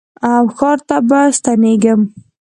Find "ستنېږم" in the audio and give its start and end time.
1.37-2.01